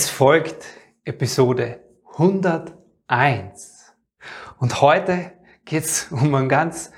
[0.00, 0.64] Es folgt
[1.04, 1.80] Episode
[2.18, 3.96] 101.
[4.60, 5.32] Und heute
[5.64, 6.92] geht es um eine ganz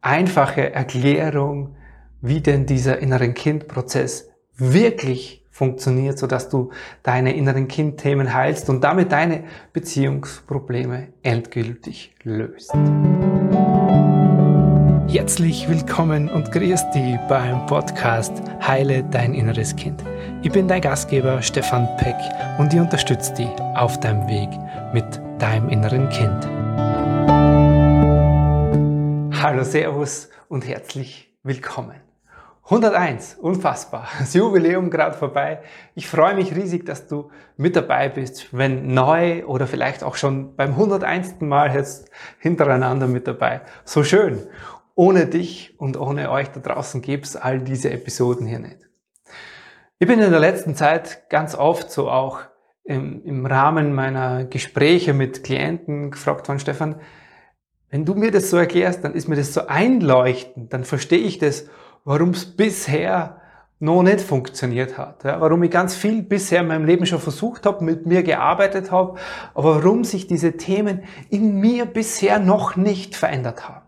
[0.00, 1.74] einfache Erklärung,
[2.20, 6.70] wie denn dieser inneren Kindprozess wirklich funktioniert, sodass du
[7.02, 9.42] deine inneren Kindthemen heilst und damit deine
[9.72, 12.72] Beziehungsprobleme endgültig löst.
[15.14, 20.02] Herzlich willkommen und grüß dich beim Podcast Heile dein inneres Kind.
[20.42, 22.16] Ich bin dein Gastgeber Stefan Peck
[22.58, 24.48] und ich unterstütze dich auf deinem Weg
[24.92, 25.04] mit
[25.40, 26.44] deinem inneren Kind.
[29.40, 31.94] Hallo, Servus und herzlich willkommen.
[32.64, 34.08] 101, unfassbar.
[34.18, 35.60] Das Jubiläum gerade vorbei.
[35.94, 40.56] Ich freue mich riesig, dass du mit dabei bist, wenn neu oder vielleicht auch schon
[40.56, 41.40] beim 101.
[41.40, 43.60] Mal jetzt hintereinander mit dabei.
[43.84, 44.46] So schön
[44.94, 48.78] ohne dich und ohne euch da draußen gibt's all diese Episoden hier nicht.
[49.98, 52.40] Ich bin in der letzten Zeit ganz oft so auch
[52.84, 57.00] im, im Rahmen meiner Gespräche mit Klienten gefragt worden, Stefan,
[57.90, 61.38] wenn du mir das so erklärst, dann ist mir das so einleuchtend, dann verstehe ich
[61.38, 61.66] das,
[62.04, 63.40] warum es bisher
[63.78, 65.24] noch nicht funktioniert hat.
[65.24, 68.90] Ja, warum ich ganz viel bisher in meinem Leben schon versucht habe, mit mir gearbeitet
[68.90, 69.18] habe,
[69.54, 73.83] aber warum sich diese Themen in mir bisher noch nicht verändert haben.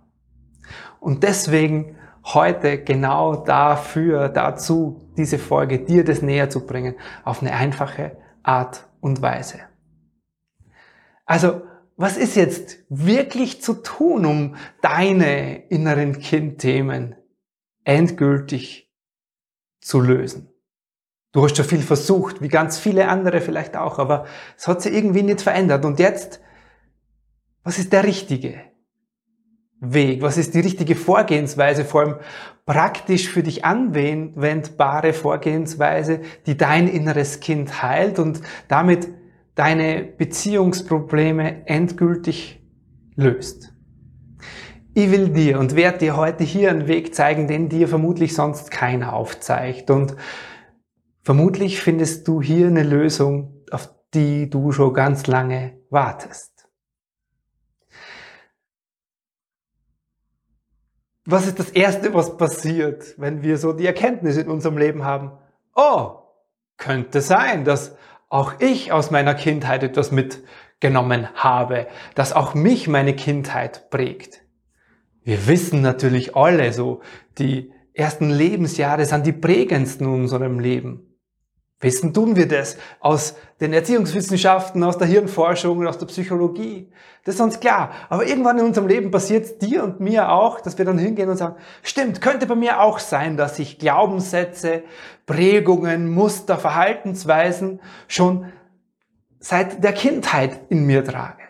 [1.07, 7.53] Und deswegen heute genau dafür, dazu, diese Folge dir das näher zu bringen, auf eine
[7.53, 9.61] einfache Art und Weise.
[11.25, 11.63] Also,
[11.97, 17.15] was ist jetzt wirklich zu tun, um deine inneren Kindthemen
[17.85, 18.93] endgültig
[19.81, 20.49] zu lösen?
[21.31, 24.93] Du hast schon viel versucht, wie ganz viele andere vielleicht auch, aber es hat sich
[24.93, 25.85] irgendwie nicht verändert.
[25.85, 26.41] Und jetzt,
[27.63, 28.75] was ist der richtige?
[29.81, 30.23] Weg?
[30.23, 32.15] Was ist die richtige Vorgehensweise, vor allem
[32.65, 39.09] praktisch für dich anwendbare Vorgehensweise, die dein inneres Kind heilt und damit
[39.55, 42.63] deine Beziehungsprobleme endgültig
[43.15, 43.73] löst?
[44.95, 48.71] Ich will dir und werde dir heute hier einen Weg zeigen, den dir vermutlich sonst
[48.71, 49.91] keiner aufzeigt.
[49.91, 50.17] Und
[51.23, 56.56] vermutlich findest du hier eine Lösung, auf die du schon ganz lange wartest.
[61.27, 65.33] Was ist das Erste, was passiert, wenn wir so die Erkenntnis in unserem Leben haben?
[65.75, 66.21] Oh,
[66.77, 67.97] könnte sein, dass
[68.29, 74.43] auch ich aus meiner Kindheit etwas mitgenommen habe, dass auch mich meine Kindheit prägt.
[75.23, 77.01] Wir wissen natürlich alle so,
[77.39, 81.16] die ersten Lebensjahre sind die prägendsten in unserem Leben.
[81.81, 86.91] Wissen tun wir das aus den Erziehungswissenschaften, aus der Hirnforschung und aus der Psychologie.
[87.25, 87.91] Das ist uns klar.
[88.09, 91.37] Aber irgendwann in unserem Leben passiert dir und mir auch, dass wir dann hingehen und
[91.37, 94.85] sagen, stimmt, könnte bei mir auch sein, dass ich Glaubenssätze,
[95.27, 98.53] Prägungen, Muster, Verhaltensweisen schon
[99.39, 101.43] seit der Kindheit in mir trage.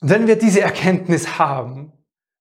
[0.00, 1.92] Und wenn wir diese Erkenntnis haben,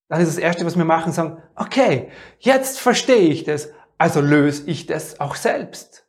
[0.07, 4.63] dann ist das Erste, was wir machen, sagen, okay, jetzt verstehe ich das, also löse
[4.67, 6.06] ich das auch selbst.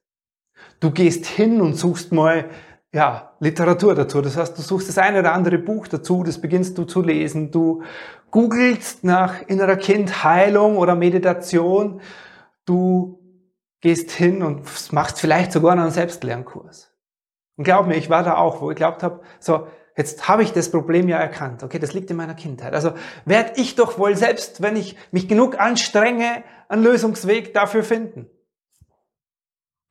[0.80, 2.50] Du gehst hin und suchst mal
[2.92, 4.22] ja, Literatur dazu.
[4.22, 7.50] Das heißt, du suchst das eine oder andere Buch dazu, das beginnst du zu lesen.
[7.50, 7.82] Du
[8.30, 12.00] googelst nach innerer Kindheilung oder Meditation.
[12.64, 13.18] Du
[13.80, 16.90] gehst hin und machst vielleicht sogar einen Selbstlernkurs.
[17.56, 19.66] Und glaub mir, ich war da auch, wo ich glaubt habe, so,
[19.96, 21.62] jetzt habe ich das Problem ja erkannt.
[21.62, 22.72] Okay, das liegt in meiner Kindheit.
[22.72, 22.92] Also
[23.24, 28.30] werde ich doch wohl selbst, wenn ich mich genug anstrenge, einen Lösungsweg dafür finden.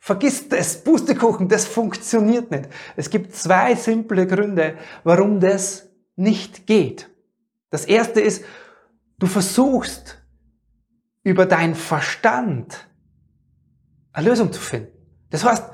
[0.08, 2.70] Vergiss das, Pustekuchen, das funktioniert nicht.
[2.96, 7.10] Es gibt zwei simple Gründe, warum das nicht geht.
[7.72, 8.46] Das erste ist,
[9.20, 10.18] du versuchst
[11.24, 12.88] über deinen Verstand
[14.14, 14.98] eine Lösung zu finden.
[15.30, 15.66] Das heißt,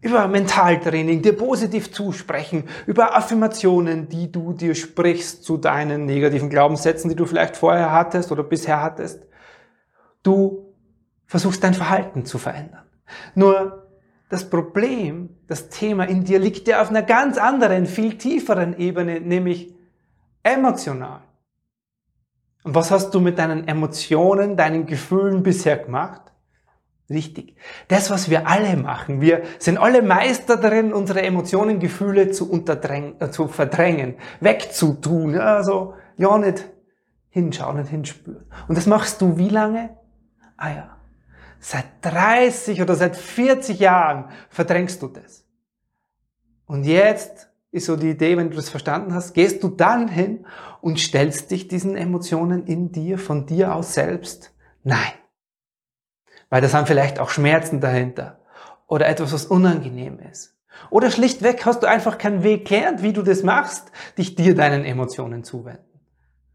[0.00, 7.10] über Mentaltraining, dir positiv zusprechen, über Affirmationen, die du dir sprichst zu deinen negativen Glaubenssätzen,
[7.10, 9.26] die du vielleicht vorher hattest oder bisher hattest.
[10.22, 10.72] Du
[11.26, 12.84] versuchst dein Verhalten zu verändern.
[13.34, 13.88] Nur
[14.28, 19.20] das Problem, das Thema in dir liegt ja auf einer ganz anderen, viel tieferen Ebene,
[19.20, 19.74] nämlich
[20.42, 21.22] emotional.
[22.64, 26.22] Und was hast du mit deinen Emotionen, deinen Gefühlen bisher gemacht?
[27.10, 27.56] Richtig.
[27.88, 29.20] Das, was wir alle machen.
[29.20, 35.38] Wir sind alle Meister darin, unsere Emotionen, Gefühle zu, unterdrängen, äh, zu verdrängen, wegzutun.
[35.38, 36.64] Also, ja, nicht
[37.28, 38.46] hinschauen, nicht hinspüren.
[38.68, 39.98] Und das machst du wie lange?
[40.56, 40.96] Ah ja,
[41.66, 45.46] Seit 30 oder seit 40 Jahren verdrängst du das.
[46.66, 50.44] Und jetzt ist so die Idee, wenn du das verstanden hast, gehst du dann hin
[50.82, 54.52] und stellst dich diesen Emotionen in dir, von dir aus selbst?
[54.82, 55.14] Nein.
[56.50, 58.40] Weil da sind vielleicht auch Schmerzen dahinter
[58.86, 60.54] oder etwas, was unangenehm ist.
[60.90, 64.84] Oder schlichtweg hast du einfach keinen Weg gelernt, wie du das machst, dich dir deinen
[64.84, 65.98] Emotionen zuwenden.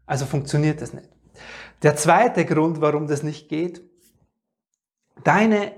[0.06, 1.10] Also funktioniert das nicht.
[1.82, 3.89] Der zweite Grund, warum das nicht geht,
[5.24, 5.72] deine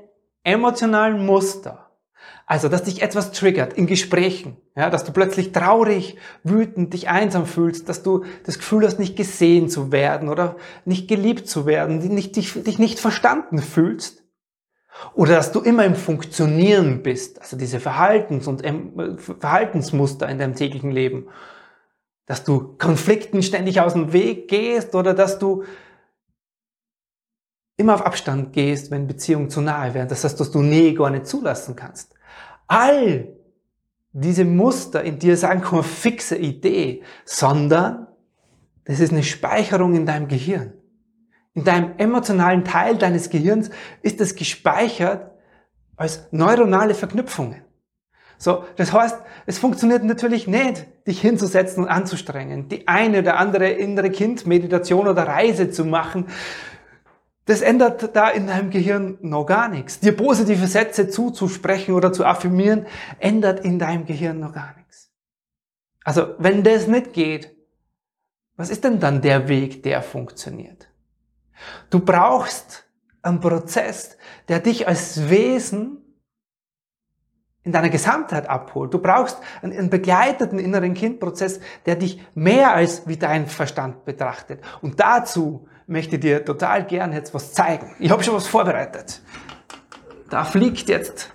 [0.45, 1.91] emotionalen Muster,
[2.47, 7.47] also dass dich etwas triggert in Gesprächen, ja, dass du plötzlich traurig, wütend, dich einsam
[7.47, 11.99] fühlst, dass du das Gefühl hast, nicht gesehen zu werden oder nicht geliebt zu werden,
[11.99, 14.23] nicht, dich, dich nicht verstanden fühlst,
[15.15, 18.63] oder dass du immer im Funktionieren bist, also diese Verhaltens- und
[19.21, 21.29] Verhaltensmuster in deinem täglichen Leben,
[22.27, 25.65] dass du Konflikten ständig aus dem Weg gehst oder dass du
[27.83, 30.09] immer auf Abstand gehst, wenn Beziehungen zu nahe werden.
[30.09, 32.15] Das heißt, dass du Nähe gar nicht zulassen kannst.
[32.67, 33.29] All
[34.13, 38.07] diese Muster in dir sind keine fixe Idee, sondern
[38.85, 40.73] das ist eine Speicherung in deinem Gehirn.
[41.55, 43.71] In deinem emotionalen Teil deines Gehirns
[44.01, 45.33] ist es gespeichert
[45.97, 47.63] als neuronale Verknüpfungen.
[48.39, 53.69] So, das heißt, es funktioniert natürlich nicht, dich hinzusetzen und anzustrengen, die eine oder andere
[53.69, 56.27] innere Kind-Meditation oder Reise zu machen.
[57.45, 59.99] Das ändert da in deinem Gehirn noch gar nichts.
[59.99, 62.87] Dir positive Sätze zuzusprechen oder zu affirmieren,
[63.19, 65.11] ändert in deinem Gehirn noch gar nichts.
[66.05, 67.55] Also, wenn das nicht geht,
[68.57, 70.89] was ist denn dann der Weg, der funktioniert?
[71.91, 72.85] Du brauchst
[73.23, 74.17] einen Prozess,
[74.49, 75.99] der dich als Wesen
[77.65, 78.93] in deiner Gesamtheit abholt.
[78.93, 84.61] Du brauchst einen, begleiteten inneren Kindprozess, der dich mehr als wie dein Verstand betrachtet.
[84.81, 87.95] Und dazu möchte dir total gern jetzt was zeigen.
[87.99, 89.23] Ich habe schon was vorbereitet.
[90.31, 91.31] Da fliegt jetzt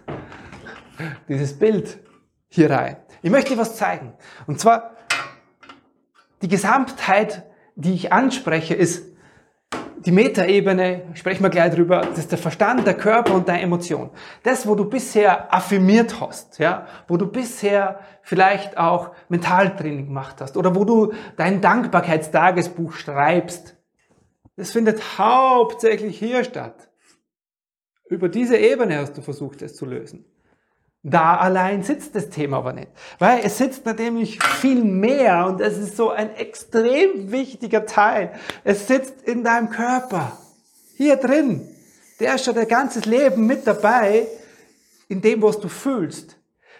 [1.27, 1.99] dieses Bild
[2.47, 2.97] hier rein.
[3.21, 4.13] Ich möchte dir was zeigen.
[4.47, 4.91] Und zwar
[6.41, 7.43] die Gesamtheit,
[7.75, 9.05] die ich anspreche, ist
[10.05, 14.11] die Metaebene, sprechen wir gleich drüber, das ist der Verstand, der Körper und deine Emotion.
[14.43, 20.55] Das, wo du bisher affirmiert hast, ja, wo du bisher vielleicht auch Mentaltraining gemacht hast
[20.55, 23.76] oder wo du dein Dankbarkeitstagesbuch schreibst,
[24.57, 26.89] das findet hauptsächlich hier statt.
[28.09, 30.25] Über diese Ebene hast du versucht, es zu lösen.
[31.03, 32.89] Da allein sitzt das Thema aber nicht.
[33.19, 38.33] Weil es sitzt nämlich viel mehr und es ist so ein extrem wichtiger Teil.
[38.63, 40.37] Es sitzt in deinem Körper.
[40.95, 41.67] Hier drin.
[42.19, 44.27] Der ist schon dein ganzes Leben mit dabei,
[45.07, 46.37] in dem, was du fühlst.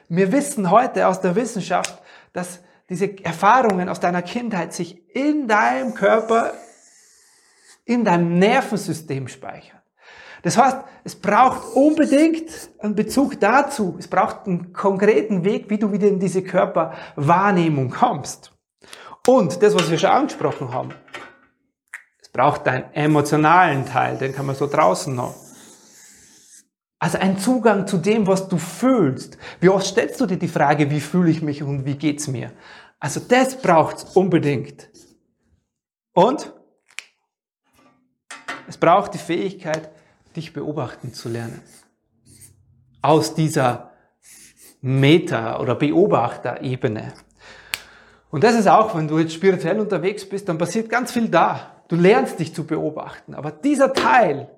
[0.10, 2.02] Wir wissen heute aus der Wissenschaft,
[2.34, 2.60] dass
[2.90, 6.54] diese Erfahrungen aus deiner Kindheit sich in deinem Körper,
[7.88, 9.80] in deinem Nervensystem speichern.
[10.44, 13.96] Das heißt, es braucht unbedingt einen Bezug dazu.
[13.98, 18.54] Es braucht einen konkreten Weg, wie du wieder in diese Körperwahrnehmung kommst.
[19.26, 20.94] Und das, was wir schon angesprochen haben,
[22.22, 25.36] es braucht einen emotionalen Teil, den kann man so draußen noch.
[27.00, 29.38] Also ein Zugang zu dem, was du fühlst.
[29.60, 32.52] Wie oft stellst du dir die Frage, wie fühle ich mich und wie geht's mir?
[33.00, 34.90] Also das braucht's unbedingt.
[36.14, 36.54] Und
[38.68, 39.90] es braucht die Fähigkeit,
[40.36, 41.62] dich beobachten zu lernen.
[43.02, 43.92] Aus dieser
[44.82, 47.14] Meta- oder Beobachterebene.
[48.30, 51.72] Und das ist auch, wenn du jetzt spirituell unterwegs bist, dann passiert ganz viel da.
[51.88, 53.34] Du lernst dich zu beobachten.
[53.34, 54.50] Aber dieser Teil,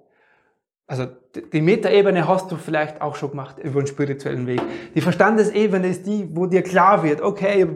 [0.87, 1.05] also
[1.53, 4.61] die Metaebene hast du vielleicht auch schon gemacht über den spirituellen Weg.
[4.95, 7.67] Die Verstandesebene ist die, wo dir klar wird, okay,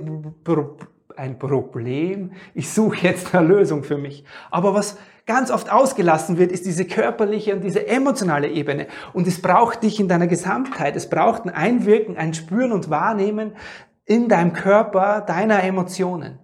[1.17, 4.24] ein Problem, ich suche jetzt eine Lösung für mich.
[4.51, 8.88] Aber was ganz oft ausgelassen wird, ist diese körperliche und diese emotionale Ebene.
[9.13, 10.96] Und es braucht dich in deiner Gesamtheit.
[10.96, 13.55] Es braucht ein Einwirken, ein Spüren und Wahrnehmen
[14.05, 16.39] in deinem Körper, deiner Emotionen.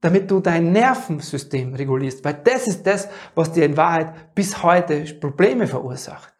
[0.00, 2.24] Damit du dein Nervensystem regulierst.
[2.24, 6.34] Weil das ist das, was dir in Wahrheit bis heute Probleme verursacht.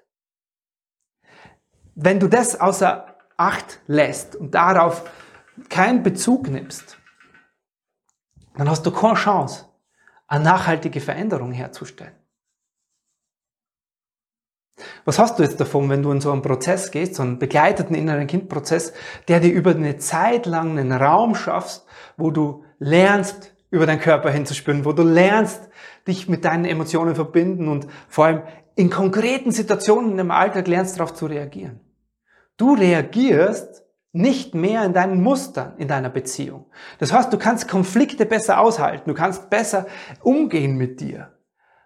[1.95, 5.11] Wenn du das außer Acht lässt und darauf
[5.69, 6.99] keinen Bezug nimmst,
[8.57, 9.67] dann hast du keine Chance,
[10.27, 12.15] eine nachhaltige Veränderung herzustellen.
[15.05, 17.95] Was hast du jetzt davon, wenn du in so einen Prozess gehst, so einen begleiteten
[17.95, 18.93] inneren Kindprozess,
[19.29, 24.31] der dir über eine Zeit lang einen Raum schaffst, wo du lernst, über deinen Körper
[24.31, 25.69] hinzuspüren, wo du lernst,
[26.07, 28.43] dich mit deinen Emotionen verbinden und vor allem
[28.77, 31.81] in konkreten Situationen im Alltag lernst, darauf zu reagieren.
[32.57, 33.84] Du reagierst
[34.15, 36.67] nicht mehr in deinen Mustern in deiner Beziehung.
[37.01, 39.87] Das heißt, du kannst Konflikte besser aushalten, du kannst besser
[40.23, 41.33] umgehen mit dir.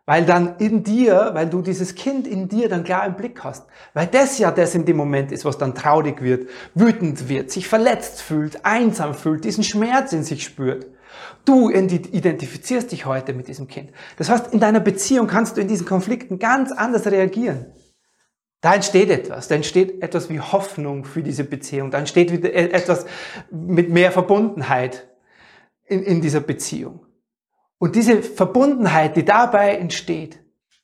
[0.04, 3.66] Weil dann in dir, weil du dieses Kind in dir dann klar im Blick hast.
[3.92, 7.66] Weil das ja das in dem Moment ist, was dann traurig wird, wütend wird, sich
[7.66, 10.86] verletzt fühlt, einsam fühlt, diesen Schmerz in sich spürt.
[11.44, 13.90] Du identifizierst dich heute mit diesem Kind.
[14.18, 17.72] Das heißt, in deiner Beziehung kannst du in diesen Konflikten ganz anders reagieren.
[18.60, 22.70] Da entsteht etwas, da entsteht etwas wie Hoffnung für diese Beziehung, da entsteht wieder e-,
[22.70, 23.06] etwas
[23.50, 25.08] mit mehr Verbundenheit
[25.84, 27.06] in, in dieser Beziehung.
[27.78, 30.40] Und diese Verbundenheit, die dabei entsteht,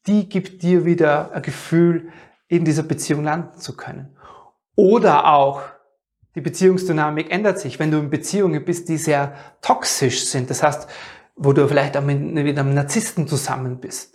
[0.06, 2.12] die gibt dir wieder ein Gefühl,
[2.46, 4.16] in dieser Beziehung landen zu können.
[4.76, 5.62] Oder auch
[6.34, 10.50] die Beziehungsdynamik ändert sich, wenn du in Beziehungen bist, die sehr toxisch sind.
[10.50, 10.88] Das heißt,
[11.36, 14.13] wo du vielleicht auch mit, mit einem Narzissten zusammen bist.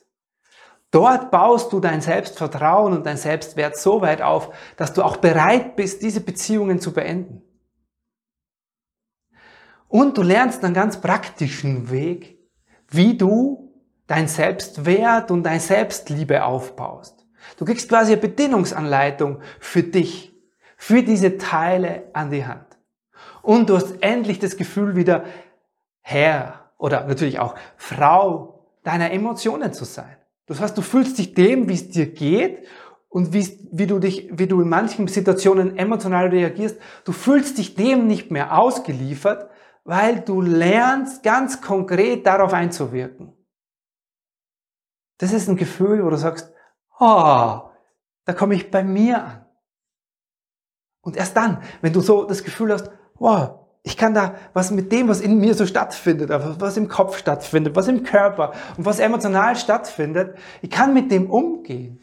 [0.92, 5.76] Dort baust du dein Selbstvertrauen und dein Selbstwert so weit auf, dass du auch bereit
[5.76, 7.44] bist, diese Beziehungen zu beenden.
[9.88, 12.40] Und du lernst einen ganz praktischen Weg,
[12.90, 13.74] wie du
[14.08, 17.26] dein Selbstwert und dein Selbstliebe aufbaust.
[17.58, 20.34] Du kriegst quasi eine Bedienungsanleitung für dich,
[20.78, 22.66] für diese Teile an die Hand.
[23.42, 25.26] Und du hast endlich das Gefühl wieder
[26.02, 30.19] Herr oder natürlich auch Frau deiner Emotionen zu sein.
[30.50, 32.66] Das heißt, du fühlst dich dem, wie es dir geht
[33.08, 36.80] und wie, wie du dich, wie du in manchen Situationen emotional reagierst.
[37.06, 39.52] Du fühlst dich dem nicht mehr ausgeliefert,
[39.84, 43.32] weil du lernst ganz konkret darauf einzuwirken.
[45.20, 46.52] Das ist ein Gefühl, wo du sagst,
[47.00, 47.70] oh,
[48.26, 49.46] da komme ich bei mir an.
[51.02, 54.92] Und erst dann, wenn du so das Gefühl hast, wow, ich kann da was mit
[54.92, 59.00] dem, was in mir so stattfindet, was im Kopf stattfindet, was im Körper und was
[59.00, 62.02] emotional stattfindet, ich kann mit dem umgehen.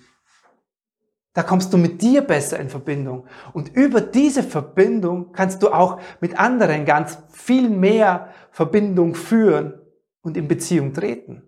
[1.34, 3.26] Da kommst du mit dir besser in Verbindung.
[3.52, 9.78] Und über diese Verbindung kannst du auch mit anderen ganz viel mehr Verbindung führen
[10.22, 11.42] und in Beziehung treten.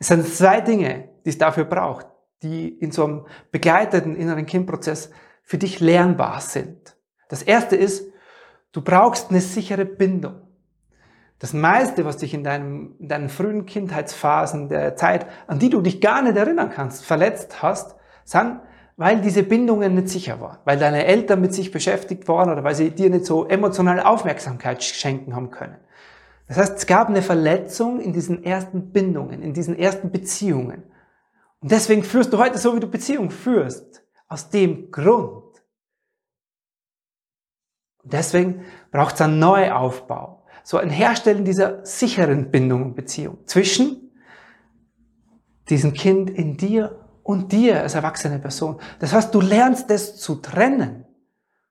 [0.00, 2.08] Es sind zwei Dinge, die es dafür braucht,
[2.42, 5.10] die in so einem begleiteten inneren Kindprozess
[5.44, 6.96] für dich lernbar sind.
[7.28, 8.12] Das erste ist,
[8.74, 10.34] du brauchst eine sichere Bindung.
[11.38, 15.80] Das meiste, was dich in, deinem, in deinen frühen Kindheitsphasen der Zeit, an die du
[15.80, 18.60] dich gar nicht erinnern kannst, verletzt hast, sind,
[18.96, 22.74] weil diese Bindungen nicht sicher waren, weil deine Eltern mit sich beschäftigt waren oder weil
[22.74, 25.76] sie dir nicht so emotionale Aufmerksamkeit schenken haben können.
[26.46, 30.84] Das heißt, es gab eine Verletzung in diesen ersten Bindungen, in diesen ersten Beziehungen.
[31.60, 34.02] Und deswegen führst du heute so, wie du Beziehungen führst.
[34.28, 35.43] Aus dem Grund.
[38.04, 40.44] Und deswegen braucht es einen Neuaufbau.
[40.62, 44.10] So ein Herstellen dieser sicheren Bindung und Beziehung zwischen
[45.68, 48.78] diesem Kind in dir und dir als erwachsene Person.
[49.00, 51.04] Das heißt, du lernst das zu trennen.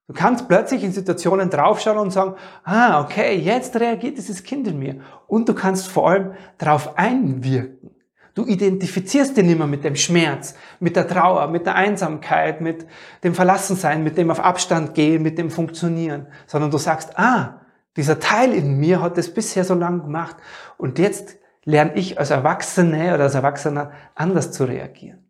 [0.07, 2.35] Du kannst plötzlich in Situationen draufschauen und sagen,
[2.65, 4.99] ah, okay, jetzt reagiert dieses Kind in mir.
[5.27, 7.92] Und du kannst vor allem darauf einwirken.
[8.35, 12.87] Du identifizierst dich nicht mehr mit dem Schmerz, mit der Trauer, mit der Einsamkeit, mit
[13.23, 17.61] dem Verlassensein, mit dem auf Abstand gehen, mit dem Funktionieren, sondern du sagst, ah,
[17.95, 20.35] dieser Teil in mir hat das bisher so lange gemacht
[20.77, 25.29] und jetzt lerne ich als Erwachsene oder als Erwachsener anders zu reagieren.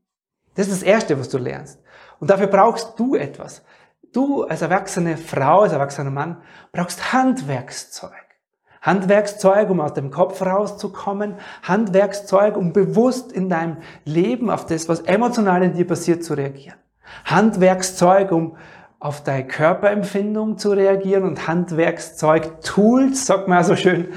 [0.56, 1.82] Das ist das Erste, was du lernst.
[2.20, 3.64] Und dafür brauchst du etwas.
[4.14, 6.42] Du als erwachsene Frau, als erwachsener Mann
[6.72, 8.12] brauchst Handwerkszeug.
[8.84, 15.00] Handwerkszeug, um aus dem Kopf rauszukommen, Handwerkszeug, um bewusst in deinem Leben auf das, was
[15.00, 16.78] emotional in dir passiert, zu reagieren.
[17.26, 18.58] Handwerkszeug, um
[19.00, 24.10] auf deine Körperempfindung zu reagieren und Handwerkszeug, Tools, sagt man so schön,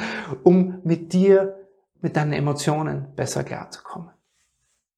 [0.42, 1.56] um mit dir,
[2.00, 4.10] mit deinen Emotionen besser klarzukommen.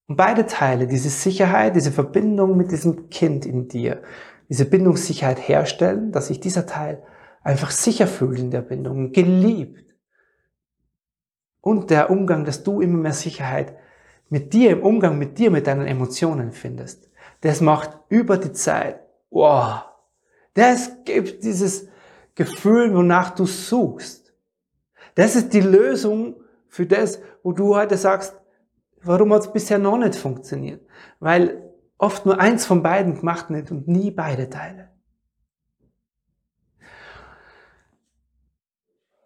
[0.06, 4.02] Und beide Teile, diese Sicherheit, diese Verbindung mit diesem Kind in dir,
[4.48, 7.02] diese Bindungssicherheit herstellen, dass sich dieser Teil
[7.42, 9.94] einfach sicher fühlt in der Bindung, geliebt.
[11.60, 13.76] Und der Umgang, dass du immer mehr Sicherheit
[14.28, 17.10] mit dir, im Umgang mit dir, mit deinen Emotionen findest.
[17.40, 19.84] Das macht über die Zeit, wow,
[20.54, 21.88] das gibt dieses
[22.34, 24.32] Gefühl, wonach du suchst.
[25.14, 26.36] Das ist die Lösung
[26.68, 28.34] für das, wo du heute sagst,
[29.02, 30.86] warum hat es bisher noch nicht funktioniert?
[31.20, 34.90] Weil oft nur eins von beiden gemacht nicht und nie beide Teile.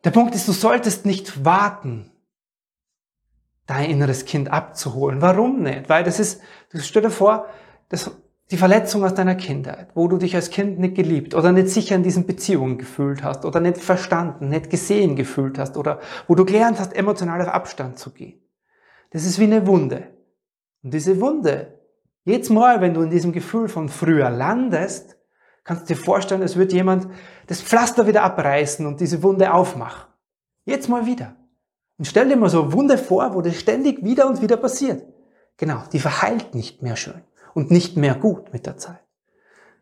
[0.05, 2.11] Der Punkt ist, du solltest nicht warten,
[3.67, 5.23] dein inneres Kind abzuholen.
[5.23, 5.89] Warum nicht?
[5.89, 6.41] Weil das ist,
[6.75, 7.47] stell dir vor,
[7.89, 8.11] das,
[8.51, 11.95] die Verletzung aus deiner Kindheit, wo du dich als Kind nicht geliebt oder nicht sicher
[11.95, 16.45] in diesen Beziehungen gefühlt hast oder nicht verstanden, nicht gesehen gefühlt hast oder wo du
[16.45, 18.41] gelernt hast, emotional auf Abstand zu gehen.
[19.11, 20.09] Das ist wie eine Wunde.
[20.83, 21.79] Und diese Wunde,
[22.25, 25.17] jedes Mal, wenn du in diesem Gefühl von früher landest,
[25.65, 27.09] kannst dir vorstellen, es wird jemand
[27.47, 30.13] das Pflaster wieder abreißen und diese Wunde aufmachen.
[30.65, 31.37] Jetzt mal wieder.
[31.99, 35.05] Und stell dir mal so eine Wunde vor, wo das ständig wieder und wieder passiert.
[35.57, 37.23] Genau, die verheilt nicht mehr schön
[37.55, 39.03] und nicht mehr gut mit der Zeit.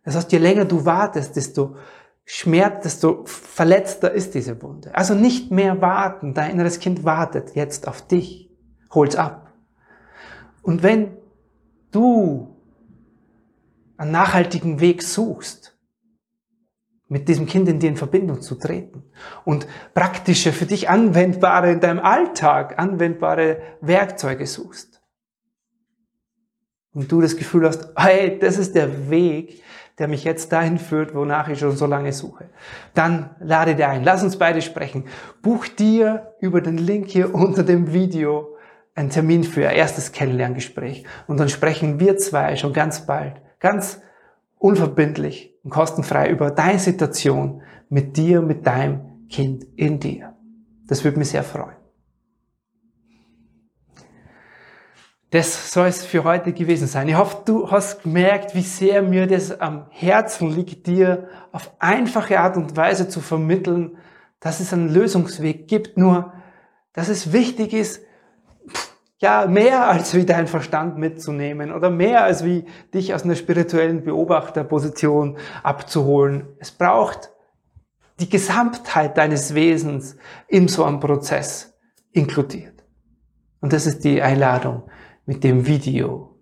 [0.04, 1.76] Das heißt, je länger du wartest, desto
[2.24, 4.94] schmerzt, desto verletzter ist diese Wunde.
[4.94, 6.34] Also nicht mehr warten.
[6.34, 8.50] Dein inneres Kind wartet jetzt auf dich.
[8.92, 9.52] Hol's ab.
[10.62, 11.16] Und wenn
[11.90, 12.59] du
[14.00, 15.76] einen nachhaltigen Weg suchst,
[17.08, 19.04] mit diesem Kind in dir in Verbindung zu treten
[19.44, 25.02] und praktische, für dich anwendbare, in deinem Alltag anwendbare Werkzeuge suchst.
[26.92, 29.62] Und du das Gefühl hast, hey, das ist der Weg,
[29.98, 32.48] der mich jetzt dahin führt, wonach ich schon so lange suche.
[32.94, 34.02] Dann lade dir ein.
[34.02, 35.04] Lass uns beide sprechen.
[35.42, 38.56] Buch dir über den Link hier unter dem Video
[38.94, 41.04] einen Termin für ein erstes Kennenlerngespräch.
[41.26, 44.00] Und dann sprechen wir zwei schon ganz bald, ganz
[44.58, 50.34] unverbindlich und kostenfrei über deine Situation mit dir, mit deinem Kind in dir.
[50.86, 51.76] Das würde mich sehr freuen.
[55.30, 57.08] Das soll es für heute gewesen sein.
[57.08, 62.40] Ich hoffe, du hast gemerkt, wie sehr mir das am Herzen liegt, dir auf einfache
[62.40, 63.96] Art und Weise zu vermitteln,
[64.40, 65.96] dass es einen Lösungsweg gibt.
[65.96, 66.32] Nur,
[66.92, 68.02] dass es wichtig ist,
[69.20, 74.02] ja, mehr als wie dein Verstand mitzunehmen oder mehr als wie dich aus einer spirituellen
[74.02, 76.48] Beobachterposition abzuholen.
[76.58, 77.30] Es braucht
[78.18, 80.16] die Gesamtheit deines Wesens
[80.48, 81.78] in so einem Prozess
[82.12, 82.82] inkludiert.
[83.60, 84.84] Und das ist die Einladung
[85.26, 86.38] mit dem Video.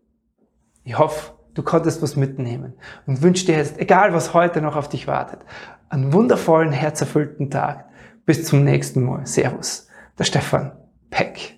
[0.85, 2.75] Ich hoffe, du konntest was mitnehmen
[3.07, 5.41] und wünsche dir jetzt, egal was heute noch auf dich wartet,
[5.89, 7.87] einen wundervollen, herzerfüllten Tag.
[8.25, 9.27] Bis zum nächsten Mal.
[9.27, 10.73] Servus, der Stefan
[11.11, 11.58] Peck.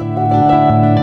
[0.00, 0.99] Música